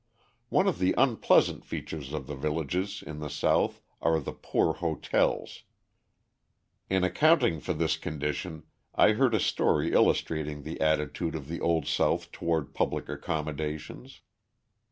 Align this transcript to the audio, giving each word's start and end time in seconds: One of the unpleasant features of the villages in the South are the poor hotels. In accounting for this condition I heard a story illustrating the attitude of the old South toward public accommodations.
One 0.49 0.67
of 0.67 0.79
the 0.79 0.95
unpleasant 0.97 1.63
features 1.63 2.11
of 2.11 2.25
the 2.25 2.33
villages 2.33 3.03
in 3.05 3.19
the 3.19 3.29
South 3.29 3.83
are 4.01 4.19
the 4.19 4.31
poor 4.31 4.73
hotels. 4.73 5.61
In 6.89 7.03
accounting 7.03 7.59
for 7.59 7.73
this 7.73 7.97
condition 7.97 8.63
I 8.95 9.11
heard 9.11 9.35
a 9.35 9.39
story 9.39 9.93
illustrating 9.93 10.63
the 10.63 10.81
attitude 10.81 11.35
of 11.35 11.47
the 11.47 11.61
old 11.61 11.85
South 11.85 12.31
toward 12.31 12.73
public 12.73 13.09
accommodations. 13.09 14.21